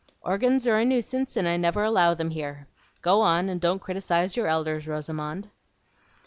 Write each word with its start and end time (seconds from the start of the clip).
"Organs 0.21 0.65
are 0.65 0.79
a 0.79 0.83
nuisance, 0.83 1.37
and 1.37 1.47
I 1.47 1.57
never 1.57 1.83
allow 1.83 2.15
them 2.15 2.31
here. 2.31 2.65
Go 3.03 3.21
on, 3.21 3.49
and 3.49 3.61
don't 3.61 3.77
criticise 3.77 4.35
your 4.35 4.47
elders, 4.47 4.87
Rosamond." 4.87 5.49